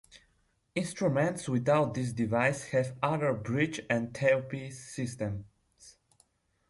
[0.73, 5.97] Instruments without this device have other bridge and tailpiece systems.